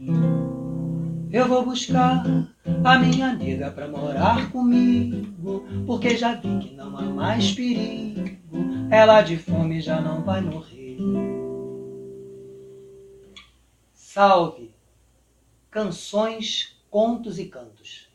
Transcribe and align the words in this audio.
Eu 0.00 1.48
vou 1.48 1.64
buscar 1.64 2.22
a 2.84 2.98
minha 3.00 3.32
nega 3.32 3.68
pra 3.72 3.88
morar 3.88 4.48
comigo, 4.52 5.66
porque 5.84 6.16
já 6.16 6.34
vi 6.36 6.56
que 6.60 6.74
não 6.74 6.96
há 6.96 7.02
mais 7.02 7.50
perigo, 7.50 8.38
ela 8.92 9.22
de 9.22 9.36
fome 9.36 9.80
já 9.80 10.00
não 10.00 10.22
vai 10.22 10.40
morrer. 10.40 10.98
Salve! 13.92 14.72
Canções, 15.68 16.80
Contos 16.88 17.36
e 17.36 17.46
Cantos. 17.46 18.08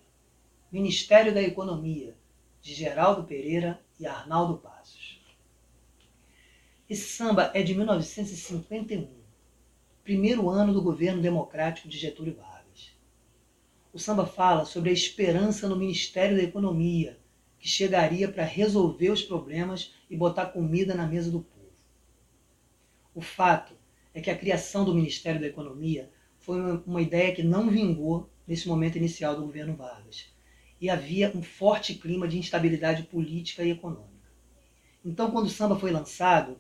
Ministério 0.72 1.34
da 1.34 1.42
Economia, 1.42 2.16
de 2.62 2.74
Geraldo 2.74 3.26
Pereira 3.26 3.78
e 4.00 4.08
Arnaldo 4.08 4.58
Passos. 4.58 5.20
Esse 6.90 7.10
samba 7.10 7.52
é 7.54 7.62
de 7.62 7.76
1951, 7.76 9.23
primeiro 10.04 10.50
ano 10.50 10.74
do 10.74 10.82
governo 10.82 11.22
democrático 11.22 11.88
de 11.88 11.98
Getúlio 11.98 12.36
Vargas. 12.36 12.92
O 13.94 13.98
samba 13.98 14.26
fala 14.26 14.66
sobre 14.66 14.90
a 14.90 14.94
esperança 14.94 15.70
no 15.70 15.78
Ministério 15.78 16.36
da 16.36 16.44
Economia, 16.44 17.18
que 17.58 17.70
chegaria 17.70 18.28
para 18.28 18.44
resolver 18.44 19.10
os 19.10 19.22
problemas 19.22 19.94
e 20.10 20.18
botar 20.18 20.48
comida 20.48 20.94
na 20.94 21.08
mesa 21.08 21.32
do 21.32 21.40
povo. 21.40 21.72
O 23.16 23.22
fato 23.22 23.74
é 24.14 24.20
que 24.20 24.30
a 24.30 24.38
criação 24.38 24.84
do 24.84 24.94
Ministério 24.94 25.40
da 25.40 25.48
Economia 25.48 26.12
foi 26.38 26.60
uma 26.86 27.02
ideia 27.02 27.34
que 27.34 27.42
não 27.42 27.70
vingou 27.70 28.30
nesse 28.46 28.68
momento 28.68 28.98
inicial 28.98 29.36
do 29.36 29.46
governo 29.46 29.78
Vargas. 29.78 30.26
E 30.82 30.90
havia 30.90 31.32
um 31.34 31.42
forte 31.42 31.96
clima 31.96 32.28
de 32.28 32.38
instabilidade 32.38 33.04
política 33.04 33.64
e 33.64 33.72
econômica. 33.72 34.12
Então, 35.06 35.32
quando 35.32 35.46
o 35.46 35.50
samba 35.50 35.80
foi 35.80 35.92
lançado, 35.92 36.60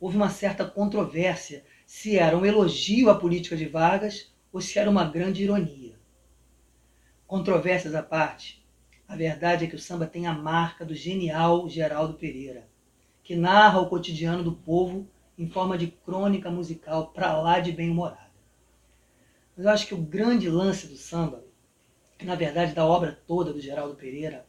houve 0.00 0.16
uma 0.16 0.30
certa 0.30 0.64
controvérsia 0.64 1.64
se 1.92 2.16
era 2.16 2.38
um 2.38 2.46
elogio 2.46 3.10
à 3.10 3.16
política 3.16 3.56
de 3.56 3.66
Vargas 3.66 4.32
ou 4.52 4.60
se 4.60 4.78
era 4.78 4.88
uma 4.88 5.04
grande 5.04 5.42
ironia. 5.42 5.98
Controvérsias 7.26 7.96
à 7.96 8.02
parte, 8.02 8.64
a 9.08 9.16
verdade 9.16 9.64
é 9.64 9.68
que 9.68 9.74
o 9.74 9.78
samba 9.78 10.06
tem 10.06 10.28
a 10.28 10.32
marca 10.32 10.84
do 10.84 10.94
genial 10.94 11.68
Geraldo 11.68 12.14
Pereira, 12.14 12.68
que 13.24 13.34
narra 13.34 13.80
o 13.80 13.88
cotidiano 13.88 14.44
do 14.44 14.52
povo 14.52 15.08
em 15.36 15.48
forma 15.48 15.76
de 15.76 15.88
crônica 15.88 16.48
musical 16.48 17.08
para 17.08 17.36
lá 17.40 17.58
de 17.58 17.72
bem-humorada. 17.72 18.30
Mas 19.56 19.66
eu 19.66 19.72
acho 19.72 19.86
que 19.88 19.94
o 19.94 20.00
grande 20.00 20.48
lance 20.48 20.86
do 20.86 20.96
samba, 20.96 21.44
na 22.22 22.36
verdade 22.36 22.72
da 22.72 22.86
obra 22.86 23.20
toda 23.26 23.52
do 23.52 23.60
Geraldo 23.60 23.96
Pereira, 23.96 24.46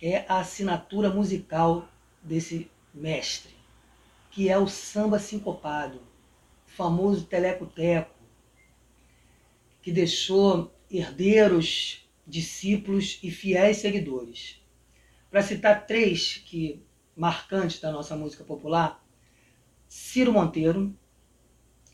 é 0.00 0.24
a 0.26 0.38
assinatura 0.38 1.10
musical 1.10 1.86
desse 2.22 2.70
mestre, 2.94 3.54
que 4.30 4.48
é 4.48 4.56
o 4.56 4.66
samba 4.66 5.18
sincopado, 5.18 6.08
famoso 6.80 7.26
teleco-teco, 7.26 8.14
que 9.82 9.92
deixou 9.92 10.74
herdeiros, 10.90 12.08
discípulos 12.26 13.18
e 13.22 13.30
fiéis 13.30 13.76
seguidores. 13.76 14.62
Para 15.30 15.42
citar 15.42 15.86
três 15.86 16.38
que 16.38 16.82
marcantes 17.14 17.80
da 17.80 17.92
nossa 17.92 18.16
música 18.16 18.44
popular, 18.44 19.04
Ciro 19.86 20.32
Monteiro, 20.32 20.96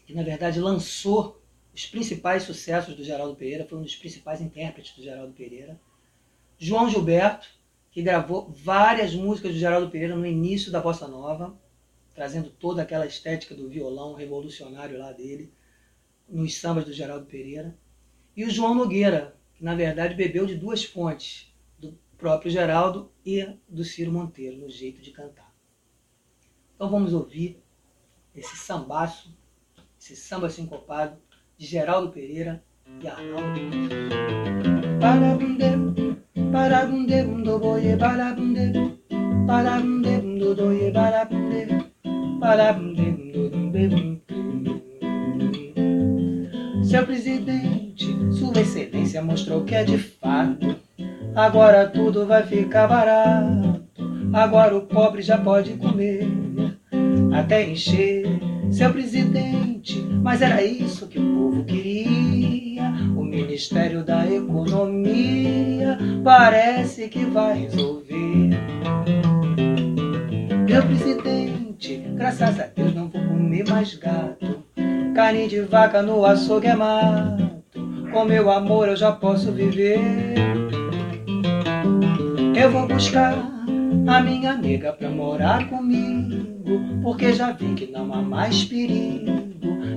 que 0.07 0.15
na 0.15 0.23
verdade 0.23 0.61
lançou 0.61 1.43
os 1.75 1.85
principais 1.85 2.45
sucessos 2.45 2.95
do 2.95 3.03
Geraldo 3.03 3.35
Pereira, 3.35 3.67
foi 3.67 3.79
um 3.79 3.83
dos 3.83 3.97
principais 3.97 4.41
intérpretes 4.41 4.95
do 4.95 5.03
Geraldo 5.03 5.33
Pereira. 5.33 5.81
João 6.57 6.89
Gilberto, 6.89 7.49
que 7.91 8.03
gravou 8.03 8.49
várias 8.53 9.13
músicas 9.17 9.53
do 9.53 9.59
Geraldo 9.59 9.91
Pereira 9.91 10.15
no 10.15 10.25
início 10.25 10.71
da 10.71 10.81
bossa 10.81 11.09
nova, 11.09 11.59
trazendo 12.17 12.49
toda 12.49 12.81
aquela 12.81 13.07
estética 13.07 13.55
do 13.55 13.69
violão 13.69 14.15
revolucionário 14.15 14.99
lá 14.99 15.13
dele, 15.13 15.53
nos 16.27 16.57
sambas 16.57 16.87
do 16.87 16.93
Geraldo 16.93 17.27
Pereira. 17.27 17.77
E 18.35 18.43
o 18.43 18.51
João 18.51 18.75
Nogueira, 18.75 19.37
que 19.55 19.63
na 19.63 19.75
verdade 19.75 20.15
bebeu 20.15 20.47
de 20.47 20.55
duas 20.55 20.83
fontes, 20.83 21.55
do 21.79 21.97
próprio 22.17 22.51
Geraldo 22.51 23.13
e 23.25 23.47
do 23.69 23.85
Ciro 23.85 24.11
Monteiro, 24.11 24.57
no 24.57 24.71
jeito 24.71 25.03
de 25.03 25.11
cantar. 25.11 25.55
Então 26.75 26.91
vamos 26.91 27.13
ouvir 27.13 27.63
esse 28.35 28.57
sambaço, 28.57 29.37
esse 30.01 30.17
samba 30.17 30.49
sincopado 30.49 31.19
de 31.59 31.67
Geraldo 31.67 32.11
Pereira 32.11 32.65
e 33.03 33.07
Arnaldo 33.07 33.61
Parabunde, 35.01 36.23
parabunde, 36.51 37.23
bundo 37.25 37.59
boye, 37.59 37.97
parabunde, 37.99 38.99
parabunde, 39.47 40.19
bundo 40.19 40.55
Seu 46.85 47.05
presidente, 47.05 48.07
sua 48.31 48.61
excelência 48.61 49.21
mostrou 49.21 49.65
que 49.65 49.75
é 49.75 49.83
de 49.83 49.99
fato. 49.99 50.77
Agora 51.35 51.89
tudo 51.89 52.25
vai 52.25 52.45
ficar 52.45 52.87
barato. 52.87 53.83
Agora 54.33 54.77
o 54.77 54.83
pobre 54.83 55.23
já 55.23 55.37
pode 55.37 55.73
comer 55.75 56.29
até 57.35 57.69
encher 57.69 58.25
seu 58.71 58.93
presidente. 58.93 60.01
Mas 60.23 60.41
era 60.41 60.63
isso 60.63 61.09
que 61.09 61.19
o 61.19 61.35
povo 61.35 61.65
queria. 61.65 62.93
O 63.17 63.25
Ministério 63.25 64.05
da 64.05 64.25
Economia 64.25 65.99
parece 66.23 67.09
que 67.09 67.25
vai 67.25 67.59
resolver. 67.59 68.51
Meu 70.69 70.83
presidente, 70.83 71.36
graças 72.17 72.59
a 72.59 72.67
Deus 72.67 72.95
não 72.95 73.09
vou 73.09 73.23
comer 73.23 73.69
mais 73.69 73.95
gato. 73.95 74.65
Carne 75.15 75.47
de 75.47 75.61
vaca 75.61 76.03
no 76.03 76.25
açougue 76.25 76.67
é 76.67 76.75
mato. 76.75 77.63
Com 78.13 78.25
meu 78.25 78.51
amor 78.51 78.89
eu 78.89 78.97
já 78.97 79.13
posso 79.13 79.53
viver. 79.53 80.01
Eu 82.57 82.71
vou 82.71 82.89
buscar 82.89 83.35
a 84.07 84.21
minha 84.21 84.57
nega 84.57 84.93
pra 84.93 85.11
morar 85.11 85.69
comigo, 85.69 86.47
porque 87.03 87.33
já 87.33 87.53
vi 87.53 87.75
que 87.75 87.87
não 87.87 88.13
há 88.15 88.23
mais 88.23 88.65
perigo, 88.65 89.33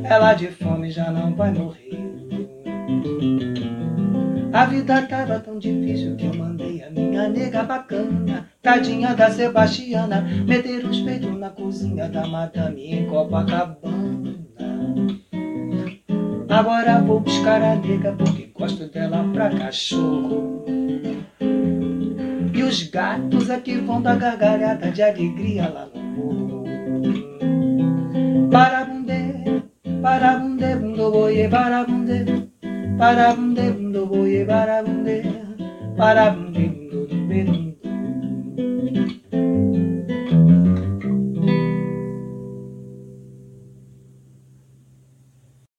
ela 0.04 0.34
de 0.34 0.48
fome 0.48 0.92
já 0.92 1.10
não 1.12 1.34
vai 1.34 1.52
morrer. 1.52 1.98
A 4.52 4.66
vida 4.66 5.02
tava 5.04 5.40
tão 5.40 5.60
difícil 5.60 6.16
que 6.16 6.26
eu 6.26 6.34
mandei 6.34 6.84
a 6.84 6.90
minha 6.90 7.30
nega 7.30 7.64
bacana, 7.64 8.29
tadinha 8.62 9.16
da 9.16 9.32
Sebastiana, 9.32 10.22
meter 10.46 10.86
os 10.86 11.00
peitos 11.02 11.38
na 11.38 11.50
cozinha 11.50 12.10
da 12.10 12.28
madame 12.28 12.94
em 12.94 13.08
Copacabana. 13.08 14.40
Agora 16.50 17.00
vou 17.02 17.20
buscar 17.20 17.62
a 17.62 17.76
nega 17.76 18.12
porque 18.14 18.52
gosto 18.58 18.88
dela 18.88 19.24
pra 19.34 19.50
cachorro. 19.50 20.66
E 22.54 22.64
os 22.64 22.84
gatos 22.84 23.50
aqui 23.50 23.78
vão 23.78 24.02
dar 24.02 24.18
gargalhada 24.18 24.92
de 24.92 25.02
alegria 25.02 25.70
lá 25.70 25.88
no 25.94 26.02
morro. 26.02 26.64
Parabunde, 28.52 29.64
parabunde, 30.02 30.76
bundo 30.76 31.12
boye, 31.12 31.48
parabunde, 31.48 32.50
parabunde, 32.98 33.72
bundo 33.72 34.06
boye, 34.08 34.44
parabunde, 34.44 35.22
parabunde, 35.96 36.68
bundo 36.68 37.08
dumbe. 37.08 37.69